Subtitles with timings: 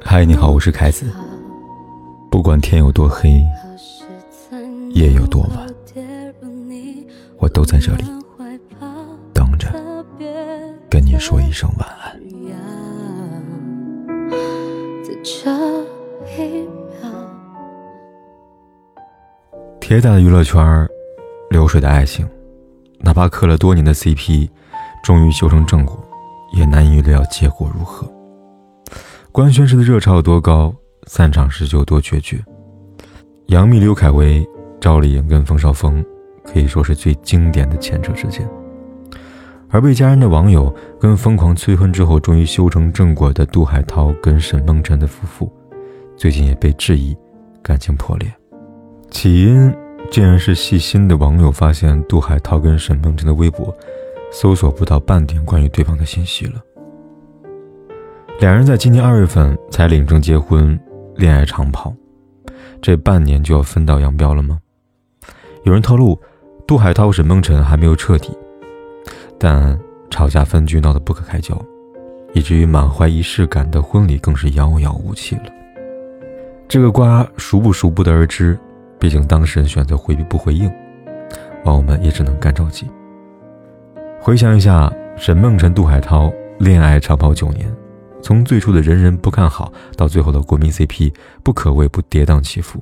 [0.00, 1.10] 嗨，你好，我是凯子。
[2.30, 3.42] 不管天有多黑，
[4.90, 5.66] 夜有多晚，
[7.38, 8.04] 我都在这里
[9.32, 9.68] 等着
[10.88, 12.18] 跟你说一声晚安。
[19.80, 20.86] 铁打的娱乐圈，
[21.50, 22.28] 流水的爱情，
[23.00, 24.48] 哪怕磕了多年的 CP，
[25.02, 25.98] 终于修成正果，
[26.52, 28.10] 也难以预料结果如何。
[29.32, 30.74] 官宣时的热潮有多高，
[31.06, 32.42] 散场时就有多决绝。
[33.46, 34.46] 杨幂、刘恺威、
[34.80, 36.04] 赵丽颖跟冯绍峰
[36.44, 38.48] 可以说是最经典的前车之鉴。
[39.70, 45.52] 而被家人的网友跟疯狂催婚之后，终于修成正果的杜海涛跟沈梦辰的夫妇，
[46.16, 47.14] 最近也被质疑
[47.62, 48.32] 感情破裂。
[49.10, 49.70] 起因
[50.10, 53.74] 竟然是细心的网友发现杜海涛跟沈梦辰的微博，
[54.30, 56.62] 搜索不到半点关于对方的信息了。
[58.40, 60.78] 两人在今年二月份才领证结婚，
[61.16, 61.92] 恋爱长跑，
[62.80, 64.58] 这半年就要分道扬镳了吗？
[65.64, 66.20] 有人透露，
[66.66, 68.30] 杜海涛、沈梦辰还没有彻底，
[69.38, 69.78] 但
[70.10, 71.60] 吵架分居闹得不可开交，
[72.32, 75.44] 以至于满怀仪式感的婚礼更是遥遥无期了。
[76.68, 78.58] 这个瓜熟不熟不得而知。
[79.00, 80.68] 毕竟当事人选择回避不回应，
[81.64, 82.90] 网友们也只能干着急。
[84.28, 87.74] 回想一下，沈梦辰、杜海涛恋爱长跑九年，
[88.22, 91.10] 从最初的人人不看好，到最后的国民 CP，
[91.42, 92.78] 不可谓不跌宕起伏。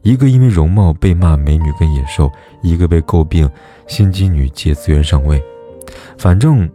[0.00, 3.46] 一个因为容貌被骂美女跟野兽，一个被诟病
[3.86, 5.44] 心机女借资源上位，
[6.16, 6.66] 反正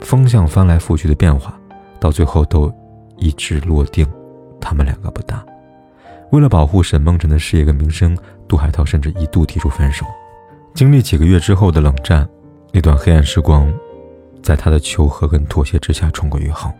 [0.00, 1.58] 风向翻来覆去的变化，
[1.98, 2.70] 到最后都
[3.16, 4.06] 一致落定，
[4.60, 5.42] 他们两个不搭。
[6.30, 8.14] 为了保护沈梦辰的事业跟名声，
[8.46, 10.04] 杜海涛甚至一度提出分手。
[10.74, 12.28] 经历几个月之后的冷战，
[12.76, 13.72] 那段黑暗时光，
[14.42, 16.70] 在他的求和跟妥协之下重归于好。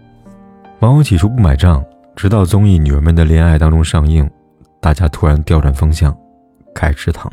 [0.80, 1.82] 网友起初不买账，
[2.14, 4.30] 直到综艺《女儿们的恋爱》当中上映，
[4.78, 6.14] 大家突然调转风向，
[6.74, 7.32] 开吃糖。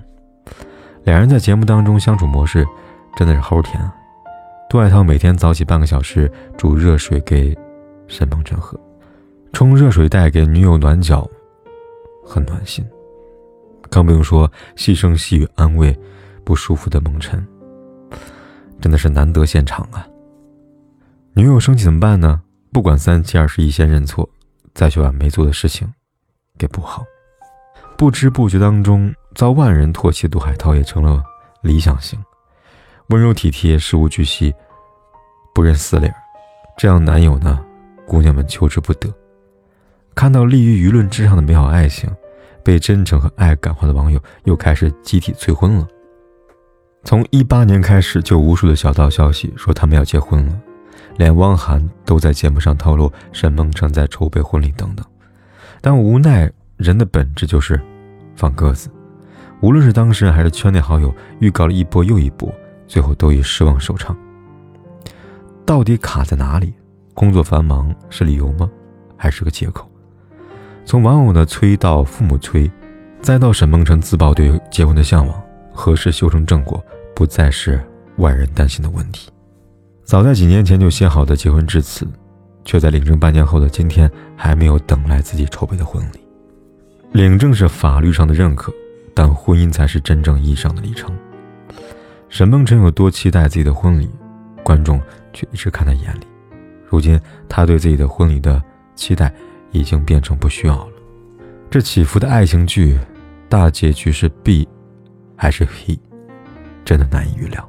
[1.03, 2.65] 两人在节目当中相处模式
[3.17, 3.93] 真的是齁甜啊！
[4.69, 7.53] 杜海涛每天早起半个小时煮热水给
[8.07, 8.79] 沈梦辰喝，
[9.51, 11.29] 冲热水袋给女友暖脚。
[12.25, 12.81] 很暖心，
[13.89, 15.93] 更不用说细声细语安慰
[16.45, 17.45] 不舒服的梦辰，
[18.83, 20.05] 真的是难得现场啊！
[21.31, 22.41] 女友生气怎么办呢？
[22.73, 24.29] 不管三七二十一，先认错，
[24.73, 25.87] 再去把没做的事情
[26.57, 27.01] 给补好。
[27.97, 31.23] 不知不觉当中，遭万人唾弃的杜海涛也成了
[31.61, 32.21] 理想型，
[33.07, 34.53] 温柔体贴，事无巨细，
[35.55, 36.15] 不认死理儿。
[36.75, 37.65] 这样男友呢，
[38.05, 39.09] 姑娘们求之不得。
[40.13, 42.13] 看到立于舆论之上的美好爱情，
[42.65, 45.87] 被真诚和爱感化的网友又开始集体催婚了。
[47.03, 50.59] 从一八年开始，就无数的小道消息说他们要结婚了，
[51.17, 55.05] 连汪涵都在节目上透露沈梦辰在筹备婚礼等等。
[55.81, 57.79] 但无奈，人的本质就是
[58.35, 58.89] 放鸽子。
[59.61, 62.49] 无论是当事人还是圈内好友，预告了一波又一波，
[62.87, 64.17] 最后都以失望收场。
[65.65, 66.73] 到底卡在哪里？
[67.13, 68.69] 工作繁忙是理由吗？
[69.17, 69.89] 还是个借口？
[70.85, 72.71] 从网友的催到父母催，
[73.21, 75.42] 再到沈梦辰自曝对结婚的向往，
[75.73, 76.81] 何时修成正果，
[77.15, 77.83] 不再是
[78.17, 79.29] 外人担心的问题。
[80.03, 82.07] 早在几年前就写好的结婚致辞，
[82.63, 86.19] 却在领证半年后的今天还没有等来自己筹备的婚礼。
[87.11, 88.71] 领证是法律上的认可，
[89.13, 91.13] 但婚姻才是真正意义上的里程。
[92.29, 94.09] 沈梦辰有多期待自己的婚礼，
[94.63, 95.01] 观众
[95.33, 96.27] 却一直看在眼里。
[96.87, 97.19] 如今
[97.49, 98.61] 他对自己的婚礼的
[98.95, 99.33] 期待。
[99.75, 100.91] 已经变成不需要了。
[101.67, 102.95] 这起伏的爱情剧，
[103.49, 104.67] 大结局是 B
[105.35, 105.99] 还是 He，
[106.85, 107.67] 真的难以预料。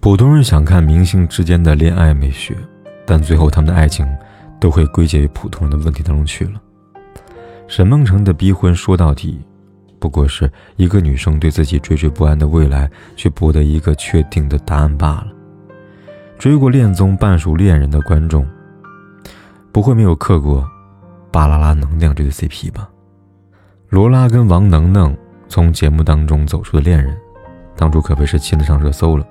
[0.00, 2.56] 普通人想看明星之间的恋爱美学，
[3.06, 4.06] 但最后他们的爱情
[4.60, 6.60] 都会归结于普通人的问题当中去了。
[7.66, 9.40] 沈梦辰的逼婚说到底，
[9.98, 15.28] 不过是一个女生对自己惴惴不安的未来，去博得一个确定的答案罢了。
[16.38, 18.46] 追过恋综半数恋人的观众。
[19.72, 20.62] 不会没有磕过
[21.32, 22.88] 《巴啦啦能量》这对 CP 吧？
[23.88, 25.16] 罗拉跟王能能
[25.48, 27.16] 从节目当中走出的恋人，
[27.76, 29.26] 当初可谓是亲得上热搜了。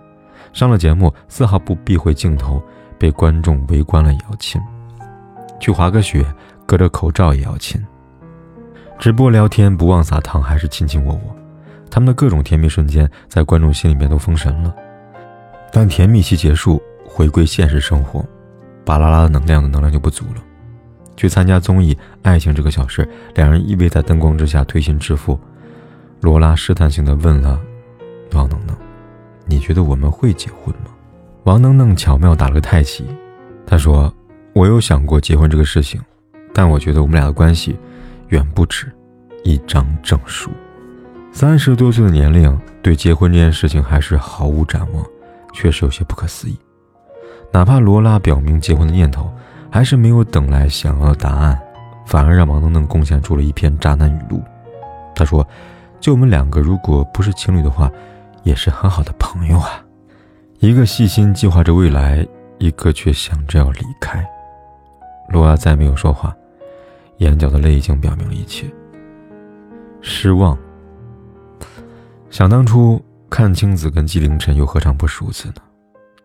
[0.52, 2.62] 上了节目，丝毫不避讳镜头，
[2.98, 4.62] 被观众围观了也要亲。
[5.60, 6.26] 去滑个雪，
[6.66, 7.84] 隔着口罩也要亲。
[9.00, 11.36] 直播聊天不忘撒糖，还是卿卿我我。
[11.90, 14.74] 他们的各种甜蜜瞬间，在观众心里面都封神了。
[15.72, 18.24] 但甜蜜期结束，回归现实生活。
[18.86, 20.42] 巴啦啦的能量的能量就不足了。
[21.16, 23.04] 去参加综艺《爱情这个小事》，
[23.36, 25.40] 两人依偎在灯光之下推心置腹。
[26.24, 27.60] 罗拉试探性的问了
[28.32, 28.74] 王能能
[29.46, 30.90] ：“你觉得我们会结婚吗？”
[31.44, 33.06] 王能能巧妙打了个太极，
[33.68, 34.12] 他说
[34.56, 36.00] ：“我有想过结婚这个事情，
[36.54, 37.78] 但我觉得我们俩的关系
[38.30, 38.90] 远不止
[39.44, 40.50] 一张证书。
[41.34, 45.06] 三十多岁的年龄，对结婚这件事情还是毫无展望，
[45.52, 46.58] 确实有些不可思议。
[47.52, 49.30] 哪怕罗拉表明结婚的念头，
[49.70, 51.60] 还是没有等来想要的答案，
[52.06, 54.42] 反而让王能能贡献出了一篇渣男语录。
[55.14, 55.46] 他说
[56.04, 57.90] ：‘就我们两个，如果不是情侣的话，
[58.44, 59.82] 也是很好的朋友啊。’
[60.60, 62.28] 一个细心计划着未来。”
[62.60, 64.26] 一个却想着要离开，
[65.28, 66.34] 罗拉再没有说话，
[67.18, 68.66] 眼角的泪已经表明了一切。
[70.02, 70.58] 失望。
[72.30, 75.56] 想当初，阚清子跟纪凌尘又何尝不是如此呢？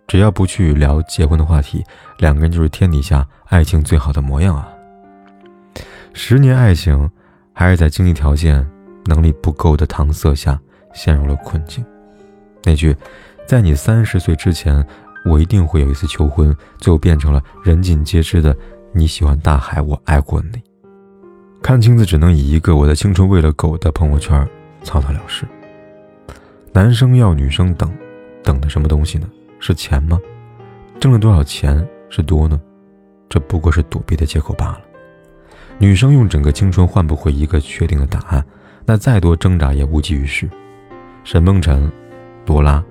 [0.06, 1.82] 只要不去聊结婚的话题，
[2.18, 4.68] 两个人就是天底下爱情最好的模样啊。
[6.12, 7.10] 十年爱情，
[7.52, 8.64] 还是在经济条件、
[9.08, 10.60] 能力不够的搪塞下
[10.92, 11.84] 陷入了困境。
[12.62, 12.94] 那句
[13.48, 14.86] “在你三十岁之前”。
[15.24, 18.56] 我一定会有一次求婚，最后变成了人尽皆知的
[18.94, 20.62] “你喜欢大海，我爱过你”。
[21.60, 24.48] 看清子只能以一个“我的青春喂了狗”的朋友圈
[24.84, 25.44] 草草了事。
[26.72, 27.92] 男生要女生等，
[28.44, 29.28] 等的什么东西呢？
[29.58, 30.18] 是钱吗？
[31.00, 32.58] 挣了多少钱是多呢？
[33.28, 34.80] 这不过是躲避的借口罢了。
[35.78, 38.42] 女生用整个青春换不回一个确定的答案，
[38.88, 40.48] 那再多挣扎也无济于事。
[41.22, 41.92] 沈梦辰、
[42.46, 42.82] 罗拉、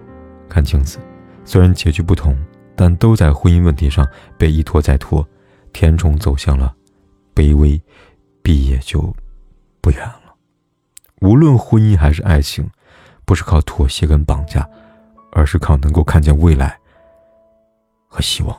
[0.47, 0.99] 看清子。
[1.44, 2.38] 虽然结局不同，
[2.75, 4.07] 但都在婚姻问题上
[4.38, 5.27] 被一拖再拖，
[5.73, 6.71] 甜宠走向了
[7.33, 7.81] 卑微，
[8.44, 9.11] 毕业就
[9.81, 10.35] 不远了。
[11.21, 12.69] 无论婚姻还是爱情，
[13.25, 14.69] 不是靠妥协跟绑架，
[15.31, 16.77] 而是靠能够看见未来
[18.07, 18.55] 和希望。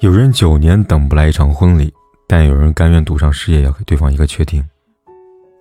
[0.00, 1.94] 有人九年等不来一场婚礼，
[2.26, 4.60] 但有人甘愿赌上事业，要给对方一个确定。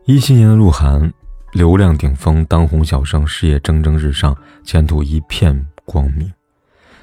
[0.05, 1.13] 一七年的鹿晗，
[1.53, 5.65] 流量顶峰，当红小生，事业蒸蒸日上，前途一片。
[5.85, 6.31] 光明，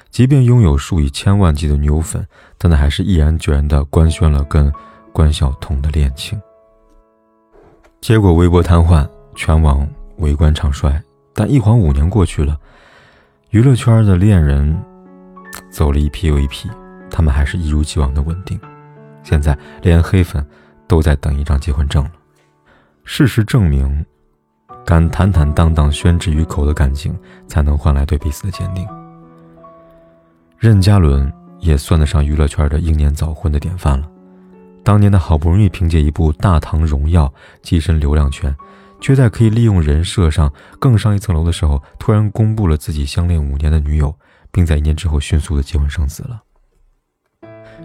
[0.09, 2.25] 即便拥有数以千万计的女友粉，
[2.57, 4.73] 但他还是毅然决然地官宣了跟
[5.13, 6.41] 关晓彤的恋情。
[8.01, 9.87] 结果微博瘫痪，全网
[10.17, 10.99] 围观唱衰。
[11.33, 12.57] 但一晃五年过去了，
[13.51, 14.75] 娱乐圈的恋人
[15.69, 16.67] 走了一批又一批，
[17.11, 18.59] 他们还是一如既往的稳定。
[19.21, 20.43] 现在连黑粉
[20.87, 22.11] 都在等一张结婚证了。
[23.03, 24.05] 事实证明。
[24.83, 27.17] 敢坦坦荡荡宣之于口的感情，
[27.47, 28.85] 才能换来对彼此的坚定。
[30.57, 34.09] 任嘉伦也算得上娱乐圈的英年早婚的典范了。
[34.83, 37.31] 当年他好不容易凭借一部《大唐荣耀》
[37.63, 38.53] 跻身流量圈，
[38.99, 44.13] 却在可以利用人设上更上一层楼的时候，突然公布了自己相恋五年的女友，
[44.51, 46.41] 并在一年之后迅速的结婚生子了。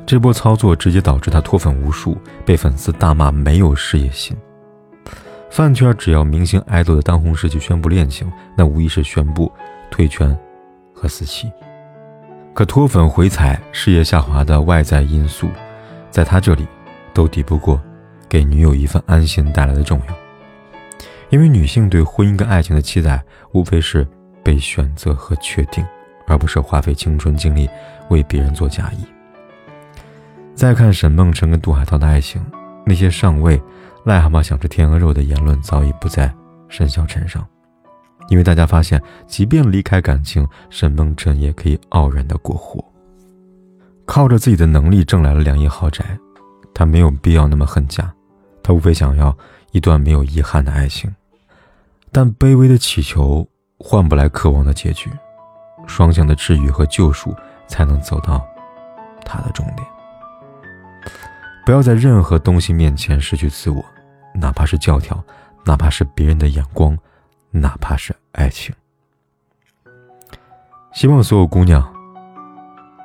[0.07, 2.17] 这波操作直接导致他脱粉无数，
[2.47, 4.35] 被粉丝大骂没有事业心。
[5.57, 9.51] 饭圈只要明星爱豆的当红时期宣布恋情，那无疑是宣布
[9.91, 10.39] 退圈
[10.93, 11.51] 和死期。
[12.53, 15.49] 可脱粉回踩、事业下滑的外在因素，
[16.11, 16.69] 在他这里
[17.15, 17.81] 都抵不过
[18.29, 20.15] 给女友一份安心带来的重要。
[21.31, 24.07] 因为女性对婚姻跟爱情的期待，无非是
[24.45, 25.83] 被选择和确定，
[26.27, 27.67] 而不是花费青春精力
[28.11, 29.07] 为别人做嫁衣。
[30.55, 32.45] 再看沈梦辰跟杜海涛的爱情，
[32.85, 33.59] 那些上位。
[34.07, 36.33] 癞蛤蟆想吃天鹅肉的言论早已不在
[36.69, 37.45] 沈小晨上，
[38.29, 42.85] 因为大家发现，即便离开感情，沈梦辰也可以傲然的过活，
[44.05, 46.17] 靠着自己的能力挣来了两亿豪宅，
[46.73, 48.09] 他没有必要那么恨嫁，
[48.63, 49.37] 他无非想要
[49.73, 51.13] 一段没有遗憾的爱情，
[52.13, 53.45] 但卑微的祈求
[53.77, 55.11] 换不来渴望的结局，
[55.89, 57.35] 双向的治愈和救赎
[57.67, 58.47] 才能走到
[59.25, 59.85] 他的终点。
[61.65, 63.85] 不要在任何东西面前失去自我。
[64.39, 65.23] 哪怕是教条，
[65.65, 66.97] 哪怕是别人的眼光，
[67.51, 68.75] 哪怕是爱情。
[70.93, 71.83] 希望所有姑娘，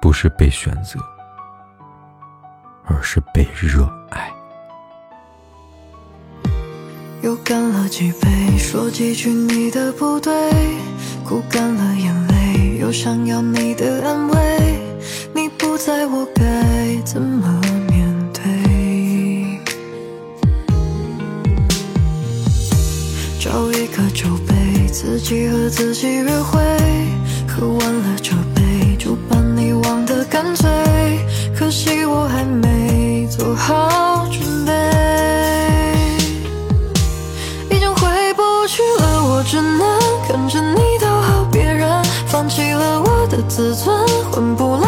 [0.01, 0.99] 不是被选择，
[2.85, 4.31] 而是被热爱。
[7.21, 10.51] 又干了几杯，说几句你的不对，
[11.23, 14.79] 哭干了眼泪，又想要你的安慰，
[15.35, 16.25] 你不在我
[25.11, 26.57] 自己和自己约会，
[27.45, 30.69] 喝完了这杯，就把你忘得干脆。
[31.53, 34.71] 可惜我还没做好准备，
[37.75, 39.99] 已经回不去了，我只能
[40.29, 43.93] 看着你讨好别人，放弃了我的自尊，
[44.31, 44.87] 换不来